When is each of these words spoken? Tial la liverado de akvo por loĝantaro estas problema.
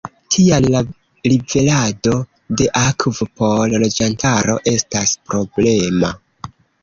Tial 0.35 0.65
la 0.75 0.79
liverado 1.31 2.13
de 2.61 2.69
akvo 2.81 3.27
por 3.41 3.75
loĝantaro 3.83 4.57
estas 4.75 5.13
problema. 5.29 6.11